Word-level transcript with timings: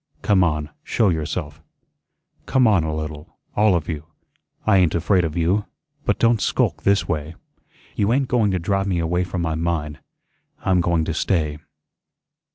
"Come 0.23 0.43
on, 0.43 0.71
show 0.83 1.09
yourself. 1.09 1.61
Come 2.47 2.65
on 2.65 2.83
a 2.83 2.91
little, 2.95 3.37
all 3.55 3.75
of 3.75 3.87
you. 3.87 4.05
I 4.65 4.77
ain't 4.79 4.95
afraid 4.95 5.23
of 5.23 5.37
you; 5.37 5.65
but 6.05 6.17
don't 6.17 6.41
skulk 6.41 6.81
this 6.81 7.07
way. 7.07 7.35
You 7.95 8.11
ain't 8.11 8.27
going 8.27 8.49
to 8.49 8.57
drive 8.57 8.87
me 8.87 8.97
away 8.97 9.23
from 9.23 9.43
my 9.43 9.53
mine. 9.53 9.99
I'm 10.65 10.81
going 10.81 11.05
to 11.05 11.13
stay." 11.13 11.59